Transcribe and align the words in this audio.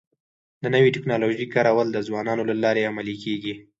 د 0.61 0.63
نوي 0.75 0.89
ټکنالوژۍ 0.95 1.45
کارول 1.53 1.87
د 1.91 1.97
ځوانانو 2.07 2.43
له 2.49 2.55
لارې 2.63 2.87
عملي 2.91 3.15
کيږي. 3.23 3.53